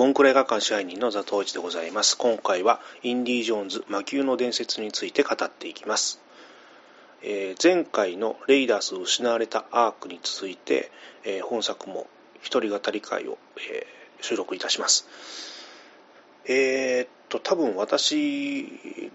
[0.00, 2.16] モンクレ画館支配人のザトウジでございます。
[2.16, 6.22] 今回はインディ・ージョーンズ魔球の伝説について語っていきます。
[7.22, 10.90] えー、前回のレイダース失われたアークに続いて、
[11.24, 12.06] えー、本作も
[12.40, 15.06] 一人語り会を、えー、収録いたします。
[16.46, 18.62] えー、っと、多分私、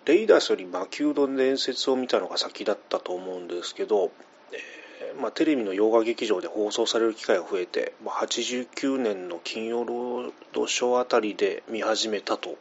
[0.06, 4.12] レイダースより魔球の伝説を見たのが先だったと思うんですけど、
[5.20, 12.58] まあ、テレビの洋画劇場で放送される機会が増えて、まあ、89年の金曜ロードショーあたりで見始めたと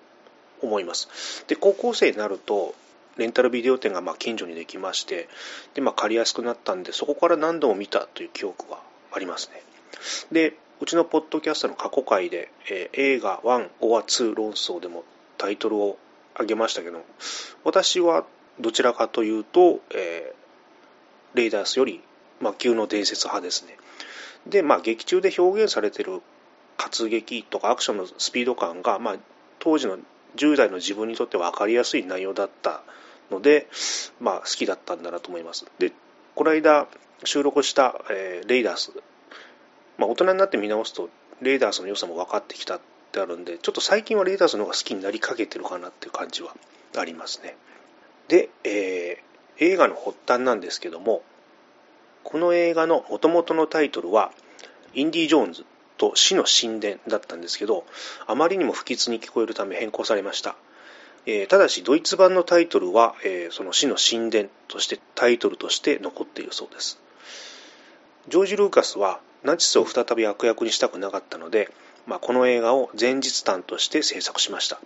[0.63, 1.45] 思います。
[1.47, 2.75] で、高校生になると、
[3.17, 5.29] レンタルビデオ店がま近所にできまして、
[5.75, 8.81] で、まあ、借りやすくなったんで、そこから何度も見たという記憶は
[9.13, 9.63] ありますね。
[10.33, 15.05] で、うちのポッドキャストの過去回で、えー、映画1 or 2論争でも
[15.39, 15.99] タイトルを
[16.35, 17.05] 挙げましたけど、
[17.63, 18.25] 私は
[18.59, 22.03] どちらかというと、えー、レイダースより
[22.45, 23.77] 魔球の伝説派ですね。
[24.47, 26.21] で、まあ、劇中で表現されてる
[26.77, 29.17] 活劇とかアクションのスピード感が、まあ、
[29.59, 29.99] 当時の
[30.37, 32.83] 10代の自分にとっては分かりやすい内容だった
[33.31, 33.69] ので、
[34.21, 35.67] まあ、好きだったんだなと思います。
[35.79, 35.93] で、
[36.35, 36.87] この間
[37.25, 38.93] 収録した、えー、レイダース、
[39.97, 41.09] まあ、大人になって見直すと、
[41.41, 42.81] レイダースの良さも分かってきたっ
[43.13, 46.55] てあるんで、ちょっと最近はレイダースの方が好きになりかけてるかなっていう感じは
[46.97, 47.57] ありますね。
[48.29, 51.23] で、えー、映画の発端なんですけども、
[52.25, 54.33] この映画の元々のタイトルは、
[54.95, 55.65] インディ・ジョーンズ
[55.99, 57.85] と死の神殿だったんですけど、
[58.27, 60.57] あまりにも不吉に聞こえるため変更されました。
[61.27, 67.01] えー、ただし、ドイツ版のタイトルは、えー、その死の神殿としてタイトルとして残っているそうです。
[68.29, 71.71] ジョージ・ルーカスはナチスを再び悪役にしたくなかったので、
[72.07, 74.81] まあ、この映画を前日譚として制作しました。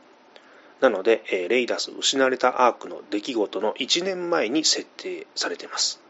[0.81, 6.01] なので、えー、レイダス失われたアークの出来事の1年前に設定されています。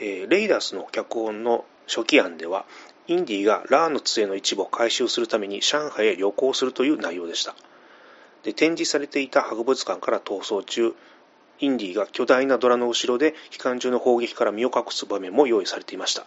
[0.00, 2.64] えー、レイダースの脚本の初期案では、
[3.06, 7.54] インディがラーの杖の一部を回収するために上海へ旅行するという内容でした。
[8.42, 10.94] で展示されていた博物館から逃走中、
[11.60, 16.26] インディが巨大なドラの後ろで機関銃の砲撃から身を隠す場面も用意されていました。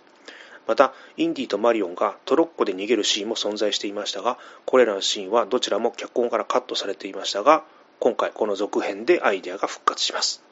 [0.68, 7.64] また、インディとマリオンがトロッコで逃げるシーンも存在していましたが、これらのシーンはどちらも脚本からカットされていましたが、
[8.00, 10.44] 今回この続編でアイデアが復活します。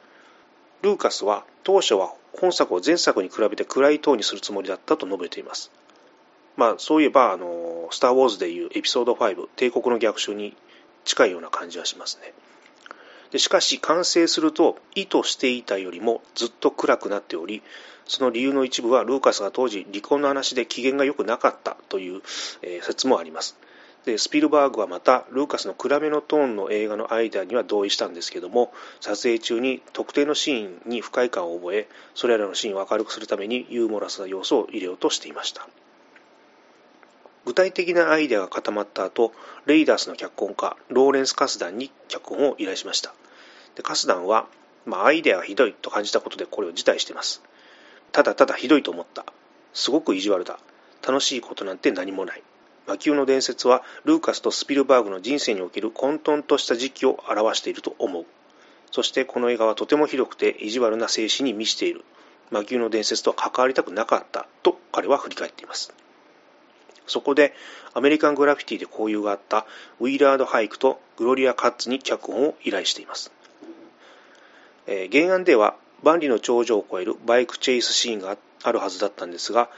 [0.82, 5.70] ルーカスは当初は本作を前作に比べて暗いトーンにするつもりだったと述べています。
[6.56, 10.56] まあ、そういえば、あの、スター・ウォーズでいうエピソード5、帝国の逆襲に
[11.04, 12.32] 近いような感じはしますね。
[13.30, 17.62] でしかし、完成すると意図していたよりもずっと暗くなっており、
[18.06, 22.22] その理由の一部はルーカスが当時離婚の話で機嫌が良くなかったという、
[22.62, 23.56] え、説もあります。
[24.04, 35.68] でスピルバーグはまたルーカスの暗めのトーンの映画のアイデアには同意したんですけども撮影中に特定のシーンに不快感を覚えそれらのシーンを明るくするためにユーモラスな要素を入れようとしていました。
[37.44, 39.32] 具体的なアイデアが固まった後
[39.66, 43.14] レイダースの脚本家ローレンス・カスダンに脚本を依頼しました。
[43.74, 44.46] でカスダンは、
[44.86, 47.42] まあ、アイデアがひどいと感じたことでこれを辞退しています。
[48.12, 49.24] ただただひどいと思った。
[49.72, 50.58] すごく意地悪だ。
[51.06, 52.42] 楽しいことなんて何もない。
[52.90, 58.26] 魔球の伝説はルーカスとスピルバーグの人生における混沌とした時期を表していると思う。
[58.90, 62.04] そしてこの映画はとてもひどくて意地悪な精神に満ちている。
[62.50, 65.94] 魔球の伝説とは関わりたくなかったと彼は振り返っています。
[67.06, 67.54] そこで
[67.94, 69.66] アメリカングラフィティで交友があった
[70.00, 73.30] ウィーラード・ハイクとグロリア・カッツに脚本を依頼しています。
[74.88, 79.70] えー、原案では万里の長城を越えるバイクチェイスシーンがあるはずだったんですが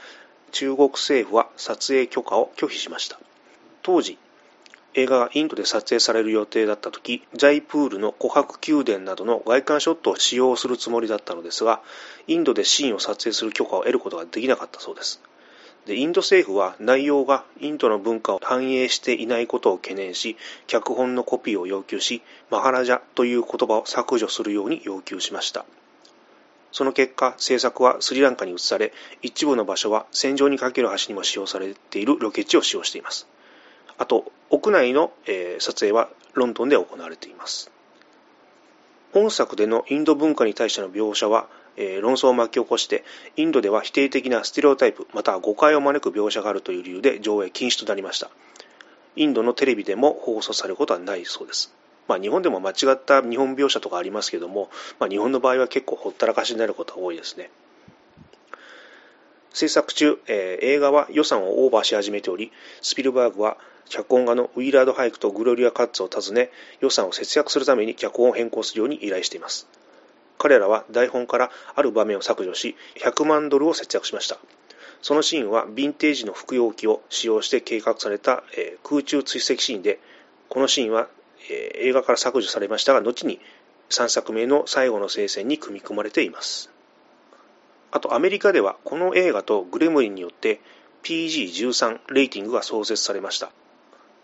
[0.53, 3.19] 中国政府は撮影許可を拒否しました。
[3.81, 4.17] 当時
[4.95, 11.81] 映画がインドで撮影される予定だった時ジャイプールの琥珀宮殿などの外観ショットを使用するつもりだったのですが
[12.27, 15.21] インドでシーンを撮影する許可を得ることができなかったそうです。
[15.87, 20.37] でインド政府は内容がインドの文化を反映していないことを懸念し
[20.67, 25.65] 脚本のコピーを要求しマハラジャという言葉を削除するように要求しました。
[26.73, 28.91] その結果、制作はスリランカに移され、
[29.21, 33.27] 一部の場所は戦場にかける橋にも使用されているロケ地を使用しています。
[33.99, 37.71] あと、屋内の、えー、撮影はロンドンで行われています。
[39.13, 41.47] 本作でのインド文化に対しての描写は、
[41.77, 43.03] えー、論争を巻き起こして、
[43.35, 48.31] インドでは否定的なステレオタイプ、または誤解を招く描写があるという理由で上映禁止となりました。
[49.15, 51.71] インドのテレビでも放送されることはないそうです。
[52.07, 54.69] まあ、日本でも間違った日本描写とかありますけども、
[54.99, 57.49] まあ、日本の場合は結構ほったらかしになることが多いですね。
[59.53, 62.51] 制作中、えー、映画は予算をオーバーし始めており、
[62.81, 63.57] スピルバーグは
[63.87, 66.49] 脚本家のウィーラード・ハイクとグロリア・カッツを訪ね、
[66.81, 69.67] 予算を節約するために脚本を変更するように依頼しています。
[70.39, 74.39] 彼らは台本からある場面を削除し、100万ドルを節約しました。
[75.03, 79.99] そのシーンはヴィンテージの服用機を使用して計画された、えー、空中追跡シーンで、
[80.49, 81.09] このシーンは、
[81.49, 83.39] えー、映画から削除されましたが後に
[83.89, 86.69] 3作目の最後の聖戦に組み込まれています。
[87.91, 90.61] あとアメリカではこの映画とグレムリンによって
[91.03, 93.51] PG13 レーティングが創設されました。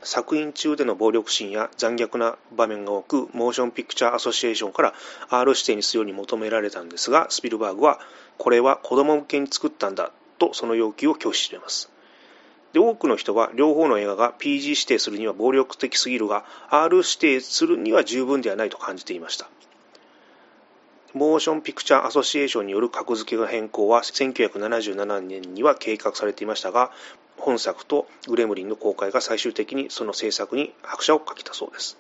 [0.01, 4.93] 作品中での暴力シーンや残虐な場面が多くモーションピクチャーアソシエーションから
[5.29, 7.99] R 指定にするように求められたんですがスピルバーグは
[8.37, 11.91] これは子供向けに作ったんだとその要求を拒否しています。
[12.73, 19.49] で多くの人は両方の映画が PG 指定するには暴力的すぎるが R 指定するには十分ではないと感じていました。
[21.13, 26.91] モーションピクチャーアソシエーションによる格付けの変更は1977年には計画されていましたが
[27.37, 31.97] 本作とグレムリンの公開が最終的にその制作に拍車をかけたそうです。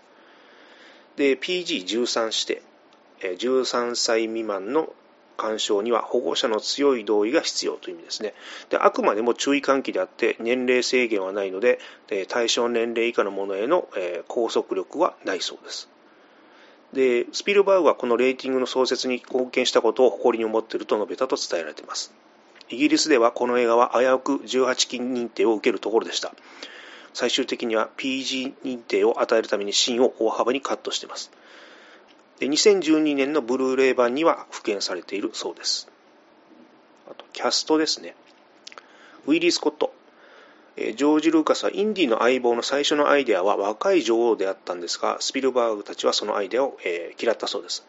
[1.15, 4.93] で PG13 指定13歳未満の
[5.39, 8.33] 鑑賞には保護者の強い同意が必要という意味ですね。
[8.69, 11.79] であくまでも注意喚起であって年齢制限はないので
[12.27, 15.89] 対象年齢以下のものへのえ拘束力はないそうです。
[16.93, 22.13] でスピルバーグはこのレーティングの創設に貢献したことを誇りに思っていると述べたと伝えられています。
[22.69, 26.33] イギリスではこの映画は危うく18禁認定を受けるところでした。
[27.13, 31.31] 最終的には PG 認定を与えるためにシーンを大幅にカットしています。
[32.39, 35.87] で2012年のブルーレイ版には復元されているそうです
[37.09, 38.15] あとキャストですね
[39.27, 39.93] ウィリー・スコット
[40.79, 47.85] ジョージ・ルーカスはインディの相棒の最初のアイデアは若い女王であったんですが、スピルバーグたちはそのアイデアを、えー、嫌ったそうです。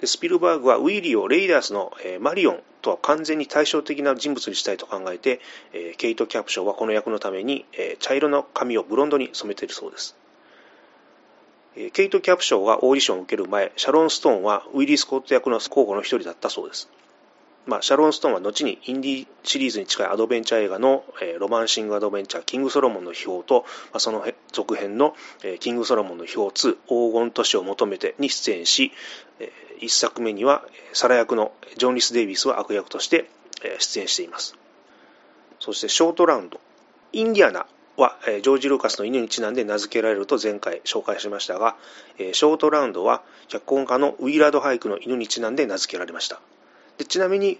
[0.00, 5.40] でスピルバーグはウィリーをレイダースの、えー、マリオンとは完全に対照的な人物にしたいと考えて、
[5.74, 10.16] えー、ケイト・キャプショーはこの役のために、え茶色の髪をブロンドに染めているそうです。
[11.92, 16.90] ケイト・キャプショーがオーディションを受ける前、シャロン・ストーンはウィリー・スコット役の候補の一人だったそうです。
[17.66, 25.14] まあ、シャロン・ストーンは後にインディーシリーズに近いアドベンチャー映画の、えー、ロマンシング・アドベンチャーキング・ソロモンの秘宝と、まあ、その続編の、
[25.44, 28.92] えー、キング・ソロモンの秘宝2黄金都市を求めてに出演し、
[29.38, 30.64] えー、1作目には
[30.94, 33.30] サラー役のジョン・リス・デイビスは悪役として、
[33.62, 34.56] えー、出演しています
[35.60, 36.60] そしてショートラウンド
[37.12, 37.66] インディアナ
[38.00, 41.76] はジョージ・ルーカスの犬にちなんで名付けられると前回紹介しましたが
[42.18, 46.40] ショートラウンドは脚本家のウィーラード・ハイクの犬にちなんで名付けられました。
[46.98, 47.58] でちなみに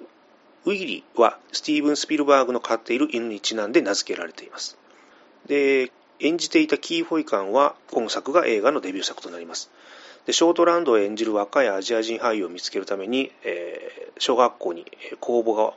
[0.64, 4.76] ウィリーはスティーブン・スピルバーグの飼っている犬にちなんで名付けられています。
[5.46, 5.90] で
[6.20, 9.70] 演じていたキー・フォイカンは今作が映画のデビュー作となります。
[10.26, 14.84] でショートランドを演じる若いアジア人俳優を見つけるために、えー、小学校に
[15.18, 15.72] 公募が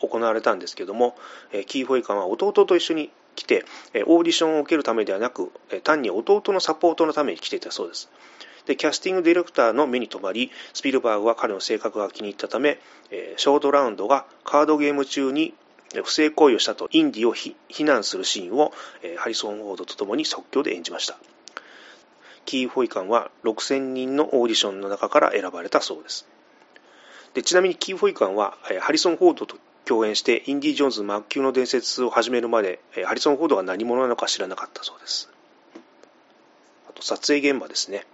[0.00, 1.16] 行われたんですけども
[1.52, 3.64] えキー・ホイ・クァンは弟と一緒に来て
[4.06, 5.50] オーディションを受けるためではなく
[5.84, 8.10] 単に弟のサポートのために来ていたそうです。
[8.66, 12.78] でキャスティングディレクターの目に留まりスピルバーグは彼の性格が気に入ったため
[13.36, 15.54] ショートラウンドがカードゲーム中に
[16.04, 18.72] 不正行為をしたとインディを非難するシーンを
[19.16, 21.18] ハリソン・フォードと共に即興で演じました。
[22.44, 26.28] キー・ホイ・クァンは6000人のオーディションの中から選ばれたそうです。
[27.34, 29.56] でちなみにキー・フォイカンはハリソン・フォードと
[29.90, 35.28] 共演してインディ・ジョーンズ魔球の伝説を始めるまでハリソン・フォードが何者なのか知らなかったそうです。
[36.88, 38.06] あと撮影現場ですね。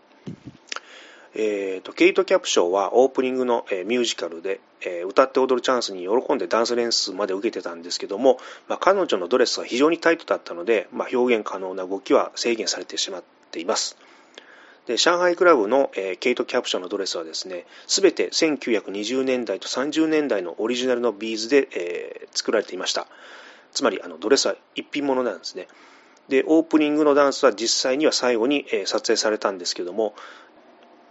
[1.35, 13.99] えーと、ケイト・キャプショーはオープニングの、えー、ミュージカルで、えー、歌って踊るチャンスに喜んでダンス練習まで受けてたんですけども、まあ、彼女のドレスが非常にタイトだったので、まあ、表現可能な動きは制限されてしまっています。
[14.87, 23.07] で上海クラブの、えー、ケイト・キャプショーのドレスはですね全て1920年代と30年代のオリジナルのビーズで、え作られていました。
[23.73, 25.69] つまりあのドレスは一品物なんですね。
[26.29, 30.15] でオープニングのダンスは実際には最後に、え撮影されたんですけども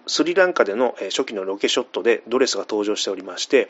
[0.08, 3.70] スリランカでの初期のロケショットでドレスが登場しておりまして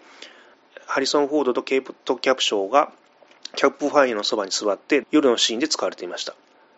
[0.85, 2.91] ハリソン・フォードとケイト・キャプショーが
[3.55, 6.35] キャンプファイヤーのそばに座って夜のシーンで使われていました。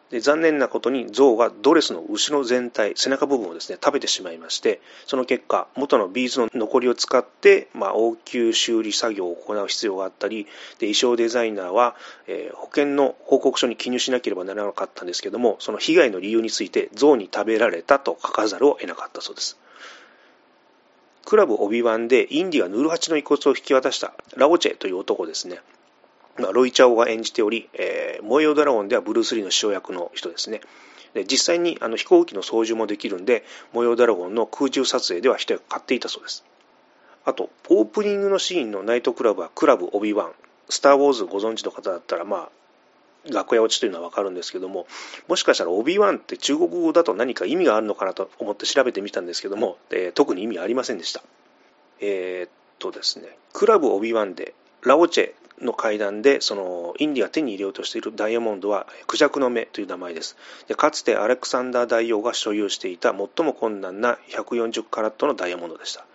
[0.10, 10.46] で残念なことに象がドレスの後ろ全体背中部分をですね食べてしまいましてその結果元のビーズの残りを使って、まあ、応急修理作業を行う必要があったり
[10.80, 11.96] で衣装デザイナーは、
[12.28, 19.58] えー、保険の報告書に記入しなければならなかったんですけどもその被害の理由について象に食べられたと書かざるを得なかったそうです。
[21.28, 25.60] クラブオビワンでインディがヌルハチの遺骨を引き渡したラオチェという男ですね。
[26.38, 30.62] まあ、ロイ・チャオが演じており、えー、燃えよドラゴンではブルース・リーの師匠役の人ですね。
[31.14, 36.44] で実際にあの飛行機の操縦もできるんで、燃えよドラゴンの空中撮影では一役買っていたそうです。
[37.26, 40.32] あと、オープニングのシーンのナイトクラブはクラブ・オビワン。
[40.70, 42.50] スター・ウォーズご存知の方だったら、ま
[43.30, 44.88] あ、楽屋落ちというのはわかるんですけども、
[45.28, 51.22] もしかしたらオビワンって中国語だと何か意味があるのかなと思って調べてみたんですけども、えー、特に意味ありませんでした。
[52.00, 54.54] えー、っとですね、クラブ・オビワンで
[54.84, 60.38] ラオチェの階段でそのインディが手に入れようとしているダイヤモンドはクジャクの目という名前です。
[60.68, 66.06] でかつてアレクサンダー大王が所有していた最も困難な140カラットのダイヤモンドでした。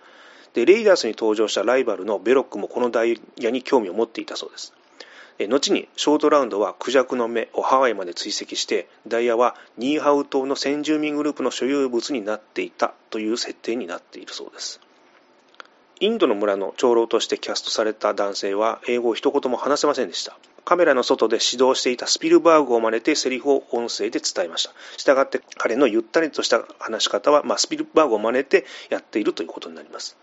[0.53, 4.73] でレイダースに登場したライバルのベロックもこのダイヤに興味を持っていたそうです。
[5.39, 14.79] 後にショートラウンドはクジャクの目をハワイまで追跡してダイヤはニーハウ島の先住民グループの所有物になっていたという設定になっているそうです。
[15.99, 20.37] インドの村の長老としてキャストされた男性は英語を一言も話せませんでした。
[20.65, 24.73] カメラの外で指導していたスピルバーグを真似てセリフを音声で伝えました。
[24.97, 30.17] したがって彼のゆったりとした話し方は、まあ、スピルバーグを真似てやっているということになります。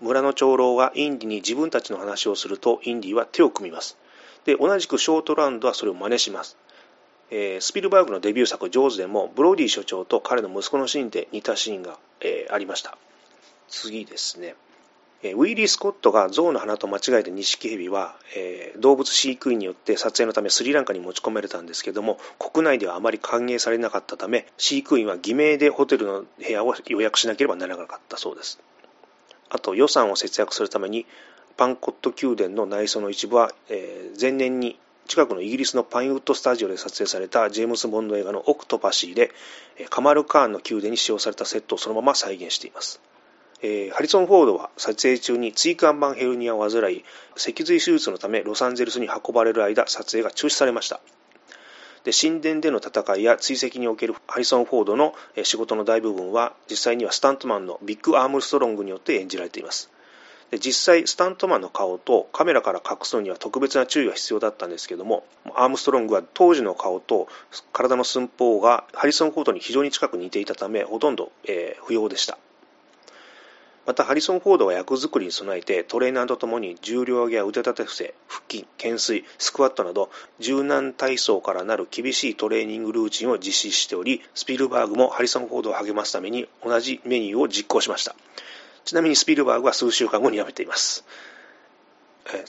[0.00, 3.98] 村の長老がインディに自分たちの話をするとインディは手を組みます。
[4.44, 6.56] で同じくショートランドはそれを真似します、
[7.30, 12.96] えー、スピルバーグのデビュー作「ジョーズ」でもブローディ所長と彼の息子のシーンで似たシーンが、えー、ありました。
[13.68, 14.54] 次ですね
[15.22, 28.60] えウィリー・スコットが象の鼻と間違えたニシキヘビは、えー、動物飼育員によって撮影のためスリランカに持ち込まれたんですけども国内ではあまり歓迎されなかったため飼育員は偽名でホテルの部屋を予約しなければならなかったそうです
[29.50, 31.04] あと予算を節約するために
[31.56, 39.32] パンコット宮殿の内装の一部は、えー、前年に近くのイギリスのパインウッドスタジオで撮影されたジェームス・ボンド映画のオクトパシーで
[39.90, 43.00] カマル・カーンの宮殿に使用されたセットをそのまま再現しています。
[43.60, 47.04] えー、ハリソン・フォードは撮影中に椎間板ヘルニアを患い
[47.36, 51.00] 脊髄手術のためロサンゼルスに運ばれる間撮影が中止されました。
[52.04, 59.90] で神殿での戦いや追跡におけるハリソン・フォードの仕事の大部分は実際にはスタントマンのビッグ・アームストロングによって演じられています。
[60.50, 65.24] で実際スタントマンの顔とカメラから隠すのには特別な注意が必要だったんですけども
[65.54, 67.28] アームストロングは当時の顔と
[67.72, 72.38] 体の寸法がハリソン・フォードに非常に近く似ていたためほとんど、えー、不要でした。
[73.88, 88.14] またハリソン・フォードは役作りに備えてトレーナーとともに重量上げや腕立て伏せ腹筋懸垂スクワットなど柔軟体操からなる厳しいトレーニングルーチンを実施しておりスピルバーグもハリソン・フォードを励ますために同じメニューを実行しました。
[88.84, 91.06] ちなみにスピルバーグは数週間後に辞めています。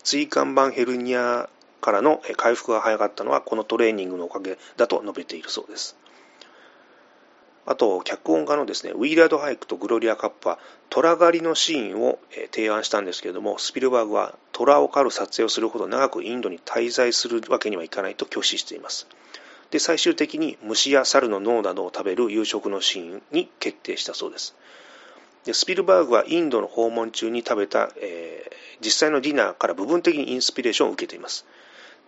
[0.03, 1.47] 椎間板ヘルニア
[1.79, 5.95] からの回復が早かったのはこのトレーニングのおかげだと述べているそうです。
[7.69, 10.57] あと、脚本家のですね、ウィーラード・ハイクとグロリア・カップは、
[10.89, 12.17] 虎狩りのシーンを
[12.51, 19.07] 提案したんですけれども、スピルバーグは虎を狩る撮影をするほど長くインドに滞在するわけにはいかないと拒否しています。
[19.69, 24.55] で、最終的に虫や猿の脳などを食べる夕食のシーンに決定したそうです。
[25.45, 31.45] でスピルバーグはインドの訪問中に食べた、えー、実際のディナーから部分的にインスピレーションを受けています。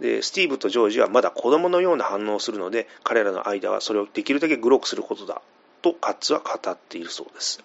[0.01, 5.41] でスティーブとジョージはまだ子供のような反応をするので彼らの間はそれをできるだけグロくすることだ
[5.84, 7.63] とカッツは語っているそうです。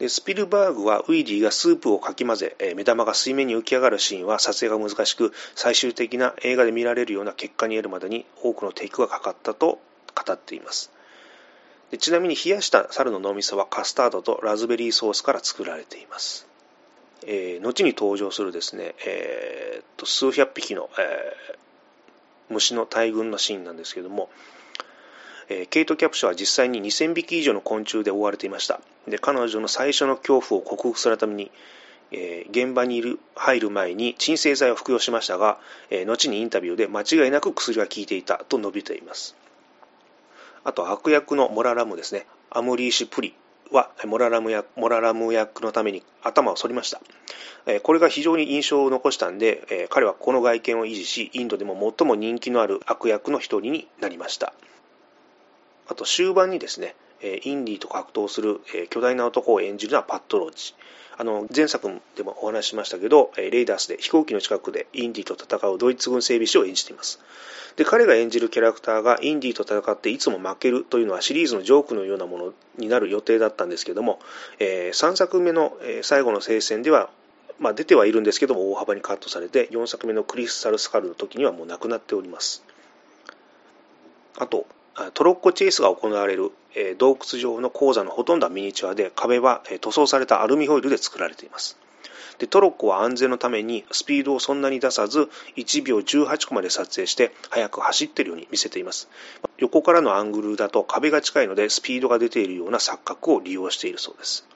[0.00, 9.78] でスピルバーグはウィディがスープをかき混ぜえ目玉が水面に浮き上がるシーンは撮影が難しく最終的な映画で見られるような結果に得るまでに多くのテイクがかかったと
[10.14, 10.90] 語っています。
[11.92, 16.49] でちなみに冷やした猿の脳みそはカスタードとラズベリーソースから作られています。
[17.26, 21.56] えー、後に登場するですね、えー、と数百匹の、えー、
[22.48, 24.30] 虫の大群のシーンなんですけども、
[25.48, 28.80] えー、ケイト・キャプションは実際に2000匹以上の昆虫で覆われていました。
[29.08, 31.50] で彼女の最初の恐怖を克服するために、
[32.12, 35.58] えー、現場にいる入る前に鎮静剤を服用しましたが、
[35.90, 39.36] えー、後にインタビューで間違いなく薬が効いていたと述べています。
[40.64, 43.34] あと悪役のモララムですねアムリーシュ・プリ
[43.70, 47.00] はモララム役モララム役のために頭を反りました。
[47.82, 54.52] これが非常に印象を残したんで、彼はこの外見を維持し、インドでも最も人気のある悪役の一人になりました。
[55.88, 58.60] あと終盤にですね、インディと格闘する
[58.90, 60.74] 巨大な男を演じるのはパット・ローチ。
[61.18, 67.20] あの前作でもお話ししましたけど、レイダースで飛行機の近くでインディと戦うドイツ軍整備士を演じています。
[67.76, 74.18] で彼が演じるキャラクターがインディと戦っていつも負けるというのはシリーズのジョークのようなものになる予定だったんですけども、
[74.58, 77.10] えー、3作目の最後の聖戦では
[77.60, 82.64] まあ、出てはいるんですけども大幅にカットされて4作目のクリスタルスカルの時にはもうなくなっております
[84.38, 84.66] あと
[85.14, 86.52] トロッコチェイスが行われる
[86.98, 91.78] 洞窟上の鉱山のほとんどはミニチュアで壁は塗装されたアルミホイルで作られています。
[92.38, 99.08] でトロッコは安全のためにスピードをそんなに出さず1秒18個まで撮影して速く走っているように見せています。
[99.58, 104.46] 横からのアングルだと壁が近いのでスピードが出ているような錯覚を利用しているそうです。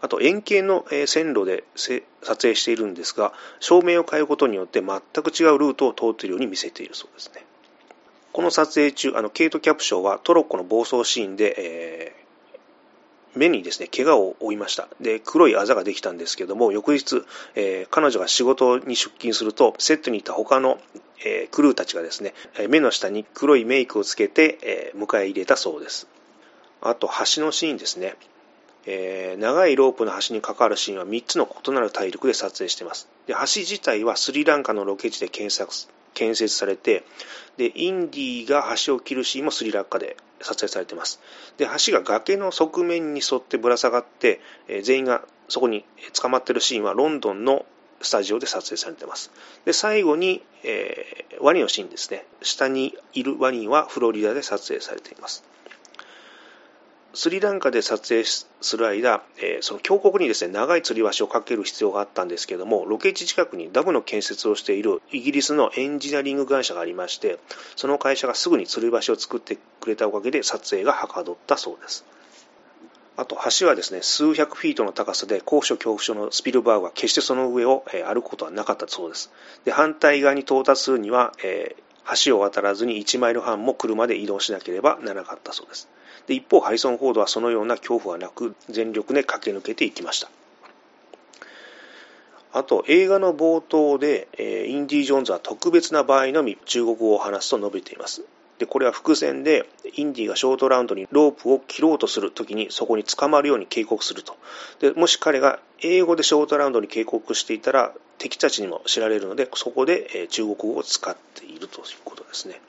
[0.00, 7.44] あと円形の線路で撮影しているんですが照明を変えることによって全く違うルートを通っているように見せているそうですね。
[8.32, 12.20] この撮影中あのケイト・キャプショーはトロッコの暴走シーンで、え
[13.34, 14.88] 目にですね、怪我を負いました。
[15.00, 17.22] で、黒いあざができたんですけども、翌日、
[17.54, 20.80] えー、彼女が仕事に出勤すると、セットにいた他の、
[21.24, 22.34] えー、クルーたちがですね、
[22.68, 26.08] 目の下に黒いメイクをつけて、え、迎え入れたそうです。
[26.80, 28.16] あと、橋のシーンですね。
[28.86, 33.08] えー、長いロープの橋に関わるシーンは3つの異なる大陸で撮影しています。
[33.26, 37.04] で橋自体はスリランカのロケ地で建設建設されて
[37.60, 41.20] で、インディが橋を切るシーンもスリランカで撮影されています。
[41.58, 45.84] で、橋が崖の側面に沿ってぶら下がって、えー、全員がそこに
[46.18, 47.66] 捕まっているシーンはロンドンの
[48.00, 49.30] スタジオで撮影されています。
[49.66, 52.24] で、最後に、えー、ワニのシーンですね。
[52.40, 55.44] 下にいるワニはフロリダで撮影されています。
[57.12, 67.40] スリランカで撮影する間、えー、その峡谷にですね長い吊り橋を架ける必要があったんですけどもロケ地近くにダムの建設をしているイギリスのエンジニアリング会社がありまして
[67.74, 72.04] その会社がすぐに吊り橋を作ってくれたおかげで撮影がはかどったそうです。
[73.16, 79.30] あと橋はですね数百フィートの高さで高所恐怖症のスピルバーグは決してその上を、え、歩くことはなかったそうです。
[79.64, 85.88] で反対側に到達するには、えー、橋を渡らずに1マイル半も車で移動しなければならなかったそうです。
[86.26, 90.30] で一方ハリソン・フォードはそのような恐怖はなく全力で駆け抜けていきました。
[92.52, 98.24] あと映画の冒頭で、えインディ・ジョーンズは特別な場合のみ中国語を話すと述べています。
[98.58, 104.36] でこれは伏線でインディがショートラウンドにロープを切ろうとするときにそこに捕まるように警告すると。
[104.80, 112.60] でもし彼が英語でショートラウンドに警告していたら敵たちにも知られるのでそこで中国語を使っているということですね。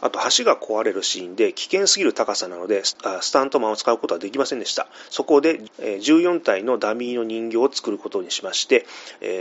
[0.00, 2.96] あと橋が壊れるシーンで危険すぎる高さなのでス
[3.32, 4.88] タントマンを使うことはできませんでした。
[5.10, 8.86] そこで14体のダミーの人形を作ることにしまして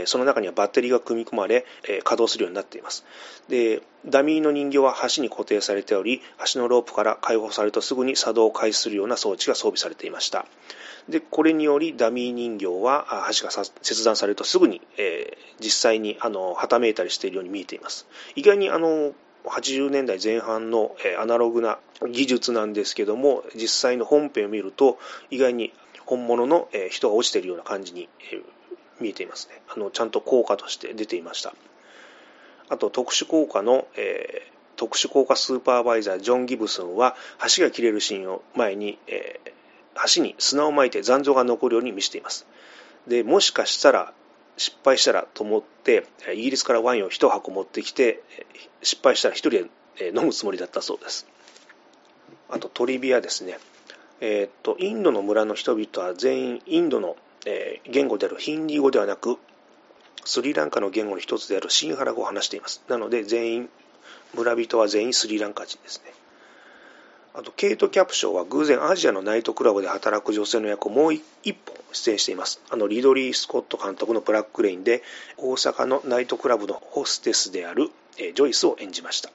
[0.06, 3.06] その中にはバッテリーが組み込まれ稼働するようになっています。
[3.50, 6.22] でダミーの人形は橋に固定されており
[6.54, 10.46] 橋のロープから解放されるとすぐに作動を開始するような装置が装備されていました。
[11.10, 18.08] でこれによりダミー人形は橋が切断されるとすぐに、えー、実際にあのはためいたりしているように見えています。
[18.36, 19.14] 意外にあの
[19.50, 21.80] 80年代前半のアナログな
[22.10, 24.98] 技術なんですけども実際の本編を見ると
[25.30, 25.74] 意外に
[26.06, 28.10] 本物の人が落ちているような感じに
[29.00, 29.62] 見えていますね。
[29.76, 31.54] あのちゃんと効果として出ていました。
[32.70, 37.16] あと特殊効果の、えー、特殊効果スーパーバイザージョン・ギブソンは
[37.56, 42.46] 橋が切れるシーンを前に、えー、橋に砂をまいて残像が残るように見せています。
[43.08, 44.14] でもしかしたら
[44.58, 48.24] 失敗したらと思ってイギリスからワインを1箱持ってきて
[48.82, 49.70] 失敗したら1人で
[50.08, 51.28] 飲むつもりだったそうです。
[52.50, 53.60] あとトリビアですね。
[54.20, 59.38] えー、っとインドの村の人々は全員インドの、えー、言語であるヒンディー語ではなく
[60.26, 62.84] スリランカの言語の一つであるシンハラ語を話しています。
[62.88, 63.70] なので全員
[64.34, 66.14] 村人は全員スリランカ人ですね。
[67.38, 71.24] あとケイト・キャプショーは偶然アジアのナイトクラブで働く女性の役をもう一
[71.54, 72.60] 本出演しています。
[72.72, 75.04] あのリドリー・スコット監督のブラック・レインで
[75.38, 79.30] 大阪のナイトクラブのホステスであるジョイスを演じました。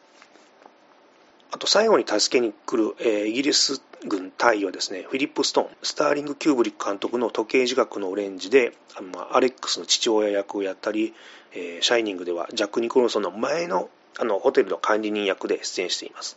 [1.52, 8.72] あと最後に助けに来る、え、イギリス軍隊はですねフィリップ・ストーンスターリング・キューブリック監督の時計自覚のオレンジで、
[9.30, 11.14] アレックスの父親役をやったり、
[11.52, 13.88] え、シャイニングではジャック・ニコルソンの前の
[14.18, 16.36] あのホテルの管理人役で出演しています。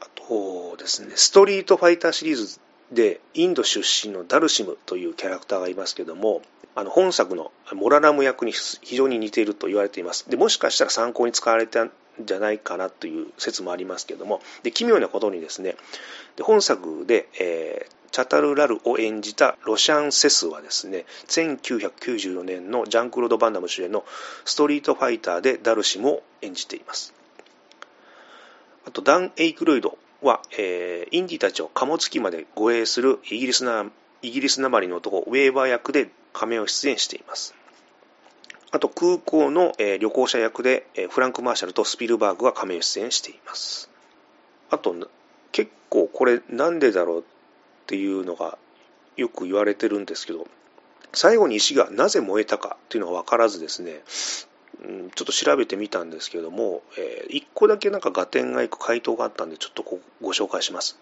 [0.00, 2.60] あとですね、ストリートファイターシリーズ
[2.92, 6.42] でインド出身のダルシムというキャラクターがいますけども、
[6.74, 10.28] あの本作のモララム役に非常に似ていると言われています。
[10.28, 15.76] でもしかしたら参考に使われたんじゃないかなという説もありますけども、で奇妙なことにですね、
[16.36, 24.04] で本作で、えー、チャタルラルを演じたロシャン・セスはですね、1994年のジャンクロード・バンダム主演の
[24.44, 27.15] ストリートファイターでダルシムを演じています。
[28.86, 33.84] あと、ダン・エイクロイドは、えー、インディたちを貨物機まで護衛するイギリスな
[34.22, 37.54] イギリスなまりの男ウェーバー役で仮面を出演しています。
[38.70, 43.90] あと空港の、えー、旅行者役で、えー、フランク・マーシャルとスピルバーグが仮面出演しています。
[44.70, 44.94] あと
[45.52, 47.22] 結構これなんでだろうっ
[47.86, 48.58] ていうのが
[49.16, 50.46] よく言われてるんですけど
[51.12, 54.02] 最後に石がなぜ燃えたかっていうのが分からずですね
[55.14, 59.84] ちょっと調べてみたんですけれども、えー、1個だけなんか合点がいく回答があったんでちょっと
[60.20, 60.98] ご紹介します。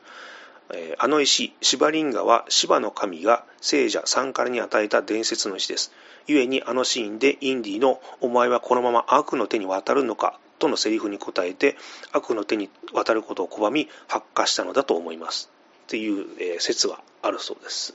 [0.73, 5.93] えー、あの石、シバリンガはシバの神が聖者サンカラに与えた伝説の石です。
[6.27, 11.77] 故にあのシーンでインディのお前はこのまま悪の手に渡るのかとのセリフに答えて
[12.13, 15.51] 悪の手に渡ることを拒み発火したのだと思います
[15.85, 17.95] っていう、えー、説があるそうです。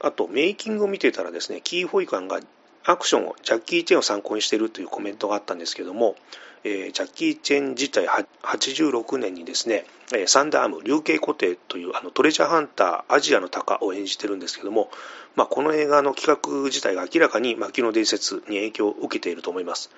[0.00, 2.38] あとメイキングを見てたらですねキー・ホイカンが
[2.84, 6.16] アクションをジャッキー・チェンを参考にしているというコメントがあったんですけども、
[6.64, 8.06] えー、ジャッキー・チェン自体
[8.42, 9.86] 86年にですね、
[10.26, 14.90] サンダーアーム、竜形固定というあのトレジャーハンター、アジアの鷹を演じてるんですけども、
[15.36, 19.90] まあ、この映画の企画自体が明らかに魔球の伝説に影響を受けていると思います。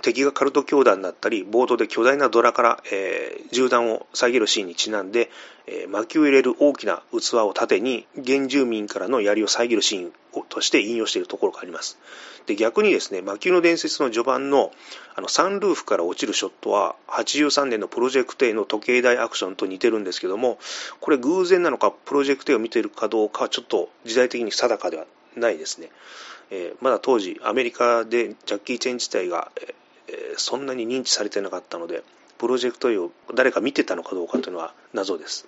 [0.00, 5.30] 敵がカルト教団だったり、冒頭で巨大なドラから、えー、銃弾を遮るシーンにちなんで、
[5.66, 10.12] えー、薪を入れる大きな器を盾に原住民からの槍を遮るシーン
[10.48, 11.98] として引用しているところがあります。
[12.46, 14.72] で逆にですね、魔球の伝説の序盤の
[15.14, 20.58] あのサンルーフから落ちるショットは83年のプロジェクト A の時計台アクションと似てるんですけども、
[21.00, 25.90] これ偶然なのかプロジェクト A を見ているかどうかはちょっと時代的に定かではないですね。
[26.50, 29.50] えー、まだ当時アメリカでジャッキー・チェン自体が、
[30.06, 32.02] えー、そんなに認知されてなかったので、
[32.38, 35.46] プロジェクト A を誰か見てたのかどうかというのは謎です。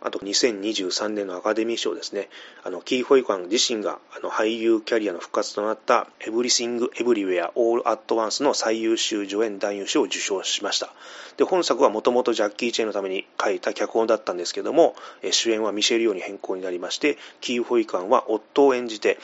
[0.00, 2.28] あと2023年のアカデミー賞ですね、
[2.64, 10.92] あのキー・ホイ・クァン自身があの俳優キャリアの復活となったエブリシング・エブリウェア・オール・アット・ワンスの最優秀助演男優賞を受賞しました。
[11.36, 14.94] で本作はもともとジャッキー・チェンのために書いた脚本だったんですけども、
[15.30, 19.18] 主演はミシェル・ヨに変更になりまして、キー・ホイカンは夫を演じて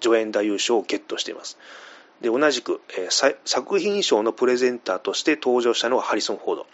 [0.00, 1.56] 助演男優賞をゲットしています。
[2.20, 6.66] で同じく、えー、作品賞のプレゼンターとして登場したのはハリソン・フォード。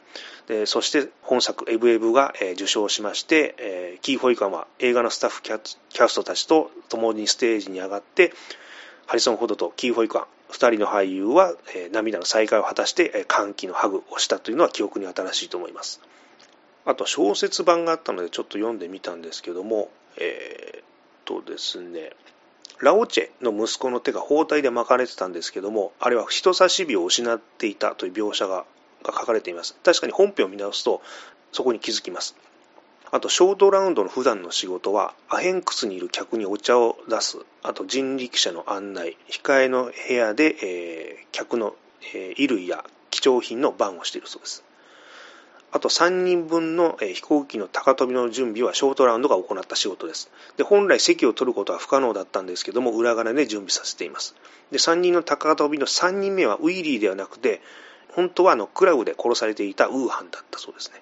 [0.49, 5.61] でそして本作「エブエブ」が、えー、受賞しまして、えー、キー・ホイカンは映画のスタッフキャ
[6.09, 8.33] ストたちと共にステージに上がって
[9.07, 16.03] ハリソン・フォードとキー・ホイカン2人の俳優は、え、涙の再会を果たして、え、歓喜のハグをしたというのは記憶に新しいと思います。
[16.85, 20.85] あと小説版があったのでちょっと読んでみたんですけどもえ、っ
[21.25, 22.11] とですね
[22.81, 28.65] ラオチェの息子の手が包帯で巻かれてたんですけどもあれは人差し指を失っていたという描写が
[29.03, 29.75] が書かれています。
[29.85, 31.03] 確かに本編を見直すと
[31.53, 32.37] そこに気づきます。
[33.11, 37.39] あとショートラウンドの普段の仕事はアヘンクスにいる客にお茶を出す。
[37.63, 39.19] あと人力車の案内。
[39.29, 41.75] 控えの部屋で、えー、客の、
[42.15, 44.65] えー、衣類や貴重品の番をしているそうです。
[45.73, 50.31] あと3人分の飛行機の高飛びの準備はショートラウンドが行った仕事です。
[50.57, 54.35] で本来席を取ることは不可能だったんですけども、裏金で準備させています。
[54.71, 57.63] で3人の高飛びの3人目はウィリーではなくて、
[58.09, 61.01] 本当はあのクラブで殺されていたウーハンだったそうですね。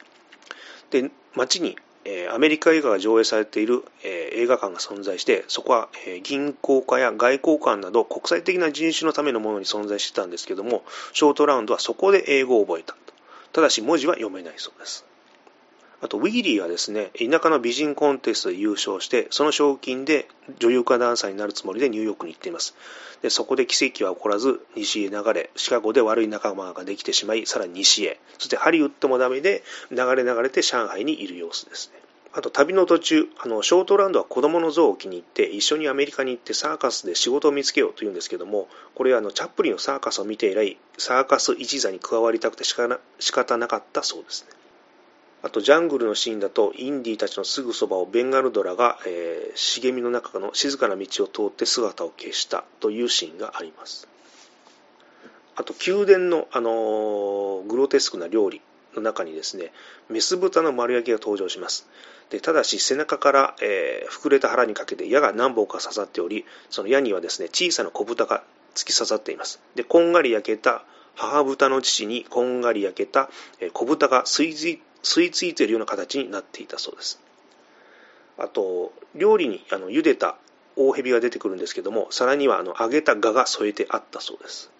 [0.90, 12.96] で、街に、え、アメリカ映画が上映されている、え、映画館が存在して、そこは、え、銀行家や外交官など国際的な人種のためのものに存在してたんですけども、ショートラウンドはそこで英語を覚えた。
[13.52, 15.04] ただし文字は読めないそうです。
[16.02, 22.74] あと、ウィーリーはですね、田舎の美人コンテストで優勝して、その賞金で女優かダンサーになるつもりでニューヨークに行っています。
[23.20, 31.99] でそこで奇跡は起こらず、西へ流れ、シカゴで悪い仲間ができてしまい、さらに西へ、そしてハリウッドもダメで、流れ流れて上海にいる様子ですね。
[32.32, 44.50] あと旅の途中、あのショートランドは子供の像を気に入って一緒にアメリカに行ってサーカスで仕事を見つけようというんですけども、これはあのチャップリンのサーカスを見て以来、サーカス一座に加わりたくて仕方なかったそうですね。
[45.42, 54.06] あとジャングルのシーンだとインディーたちのすぐそばをベンガルドラが、えー、茂みの中の静かな道を通って姿を消したというシーンがあります。
[55.56, 58.60] あと宮殿の、あのー、グロテスクな料理
[58.94, 59.72] の中にですね
[60.08, 61.86] メス豚の丸焼きが登場します。
[62.30, 69.60] でただし背中から、えー、膨れた腹にかけて矢が何本か刺さっておりその矢にはですね小さな小豚が突き刺さっています。
[69.74, 70.84] でこんがり焼けた
[71.16, 73.30] 母豚の乳にこんがり焼けた
[73.72, 74.54] 小豚が吸い
[75.02, 77.20] 付いているような形になっていたそうです。
[78.38, 80.36] あと料理にあの茹でた
[80.76, 84.70] 大蛇が出てくるんですけども皿にはあの揚げた蛾が添えてあったそうです。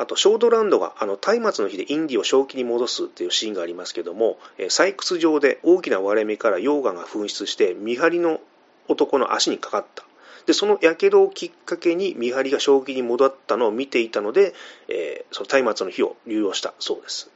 [0.00, 8.40] あとショートランドがあの松明の日でインディを正気に戻すっていうシーンがありますけどもえ採掘場で大きな割れ目から溶岩が噴出して見張りの
[8.88, 10.04] 男の足にかかった。
[10.46, 14.54] でそのやけどをきっかけに見張りが正気に戻ったのを見ていたので、
[14.88, 17.30] えー、その松明の日を流用したそうです。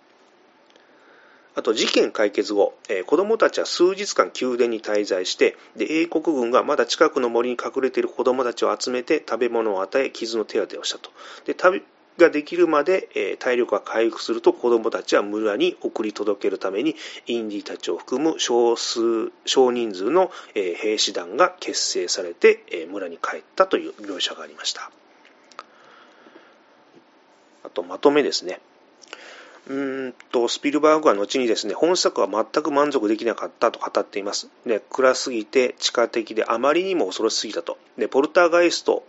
[1.54, 11.10] あと事件解決後、えー、子供たちは数日間宮殿に滞在してで英国軍がまだ近くの森に隠れている子供たちを集めて食べ物を与え傷の手当てをしたと。
[11.44, 11.54] で
[12.18, 16.96] ができるまで、えー、体力が回復すると子供たちは村に送り届けるために
[17.26, 24.90] インディたちを含む少数少人数の、えー、兵士団が結成されて、えー、村に帰ったという描写がありました。
[27.64, 28.60] あとまとめですね。
[29.66, 34.48] うんとスピルバーグは後にですね本作は全く満足できなかったと語っています。
[34.66, 37.78] で暗すぎて地下的であまりにも恐ろしすぎたと。
[37.96, 39.04] でポルターガイスト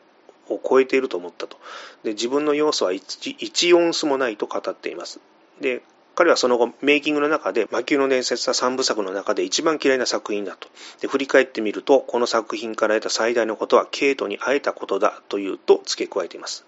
[0.49, 1.57] を超えていると思ったと。
[2.03, 5.19] で自分の要素は 1, 1オンスもないと語っています。
[5.61, 5.81] で
[6.15, 10.69] 彼はその後メイキングの中で魔球の伝説は三部作の中で一番嫌いな作品だと。
[11.01, 16.65] で振り返ってみるとこの作品から得た最大のことはケイトに会えたことだというと付け加えています。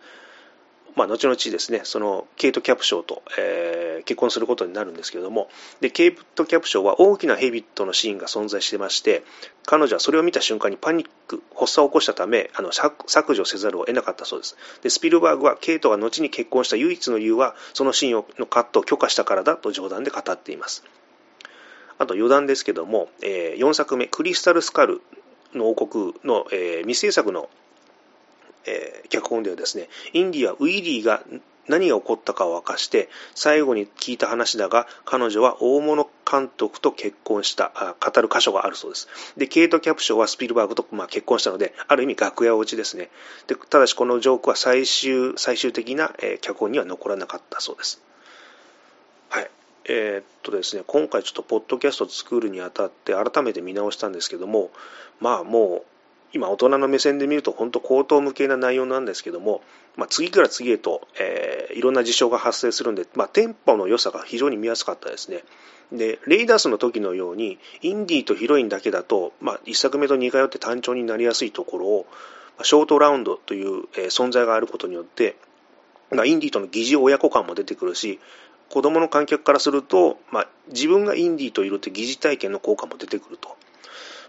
[0.98, 5.48] まあ、後々ですねそのケイト・キャプショーと、えー、結婚することになるんですけれども
[5.80, 9.24] でケイト・キャプショーは大きなヘビットのシーンが存在してまして
[9.68, 14.58] 彼女はそれを見た瞬間にパニック発作を起こしたためあの削除せざるを得なかったそうです。
[14.82, 20.84] でスピルバーグはケイトが後に結婚した唯一の理由はそのシーンのカットを許可したからだと冗談で語っています。
[22.00, 25.02] あと余談ですけども、えー、4作目「クリスタル・スカル
[25.54, 27.50] の王国の」えー、未制作の
[28.68, 31.24] えー、脚本ではですね、インディはウィリーが
[31.68, 39.08] 何が起こったかを明かして、最後に聞いた話だが、彼女は大物監督と結婚した、あ語る箇所があるそうです。
[39.38, 43.10] で、ケイト・キャプショーはスピルバーグと、まあ、結婚したので、ある意味楽屋落ちですね。
[43.48, 48.02] でただし、このジョークは最終、最終的な、えー、脚本には残らなかったそうです。
[49.30, 49.52] はい。
[49.90, 54.72] えー、っとですね、今回ちょっとポッドキャストを作るにあたって改めて見直したんですけども、
[55.20, 55.97] まあもう、
[56.34, 59.62] 今大人の目線で見ると本当口頭無形な内容なんですけども、
[59.96, 65.44] まあ、次から次へと、えー、いろんな事象が発生するんで、まあ、テンポの良さが非常に見やすかったですね。
[65.92, 72.06] で、レイダースの時のように、インディーとヒロインだけだと、まあ、1作目と似通って単調になりやすいところを、
[72.64, 75.38] ショートラウンドという、えー、存在があることによって、
[76.12, 78.20] まあ、インディーとの疑似親子感も出てくるし、
[78.70, 83.50] 子供の観客からすると、まあ、自分がインディーといるって疑似体験の効果も出てくると。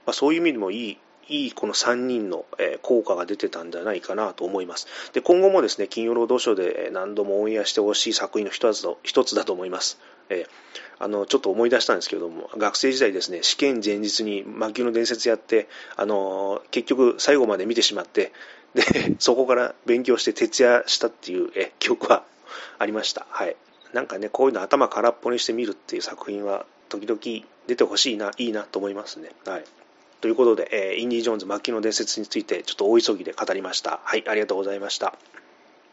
[0.07, 2.45] まあ、そういう意味でもいいいいこの3人の
[2.83, 4.87] 効果が出てたんじゃないかなと思います。
[5.13, 9.99] で今後もですね、金曜ロードショーで何度もオンエアしてほしい作品の一つ一つだと思います。
[10.31, 10.47] え
[10.99, 18.33] あのちょっと思い出したんですけれども、学生時代ですね、試験前日に魔球の伝説やって、あの結局最後まで見てしまって、
[18.75, 18.83] で
[19.21, 22.25] そこから勉強して徹夜したっていうえ記憶は
[22.79, 23.27] ありました。
[23.31, 23.57] はい。
[23.93, 27.21] なんかね、こういうの頭空っぽにして見るっていう作品は時々
[27.67, 29.31] 出てほしいな、いいなと思いますね。
[29.47, 29.65] はい。
[30.21, 34.01] ということで、えー、インディ・ジョーンズ末期の伝説についてちょっと大急ぎで語りました。
[34.03, 35.15] はい、ありがとうございました。